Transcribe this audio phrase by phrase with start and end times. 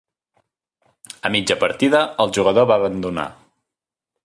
[1.27, 3.29] A mitja partida, el jugador va abandonar.